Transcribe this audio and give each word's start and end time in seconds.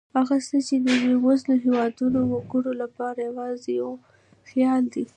هغه 0.17 0.35
څه 0.47 0.57
چې 0.67 0.75
د 0.85 0.87
بېوزلو 1.01 1.53
هېوادونو 1.65 2.19
وګړو 2.33 2.73
لپاره 2.83 3.19
یوازې 3.29 3.71
یو 3.81 3.91
خیال 4.49 4.83
دی. 4.93 5.03